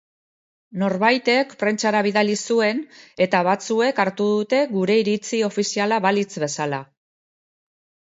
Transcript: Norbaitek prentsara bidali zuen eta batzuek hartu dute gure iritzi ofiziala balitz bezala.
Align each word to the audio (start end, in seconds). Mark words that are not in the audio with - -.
Norbaitek 0.83 1.53
prentsara 1.63 2.01
bidali 2.07 2.39
zuen 2.49 2.81
eta 3.27 3.43
batzuek 3.51 4.03
hartu 4.07 4.33
dute 4.33 4.65
gure 4.75 4.99
iritzi 5.05 5.45
ofiziala 5.53 6.05
balitz 6.11 6.31
bezala. 6.49 6.85